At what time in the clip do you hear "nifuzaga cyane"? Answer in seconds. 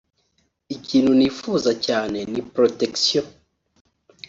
1.17-2.19